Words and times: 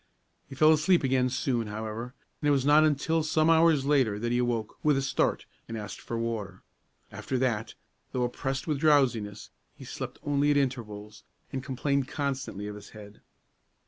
He 0.49 0.55
fell 0.55 0.73
asleep 0.73 1.03
again 1.03 1.29
soon, 1.29 1.67
however, 1.67 2.15
and 2.41 2.47
it 2.47 2.51
was 2.51 2.65
not 2.65 2.83
until 2.83 3.21
some 3.21 3.51
hours 3.51 3.85
later 3.85 4.17
that 4.17 4.31
he 4.31 4.39
awoke, 4.39 4.79
with 4.83 4.97
a 4.97 5.01
start, 5.03 5.45
and 5.67 5.77
asked 5.77 6.01
for 6.01 6.17
water. 6.17 6.63
After 7.11 7.37
that, 7.37 7.75
though 8.11 8.23
oppressed 8.23 8.65
with 8.65 8.79
drowsiness, 8.79 9.51
he 9.75 9.85
slept 9.85 10.17
only 10.23 10.49
at 10.49 10.57
intervals, 10.57 11.23
and 11.53 11.63
complained 11.63 12.07
constantly 12.07 12.65
of 12.65 12.73
his 12.73 12.89
head. 12.89 13.21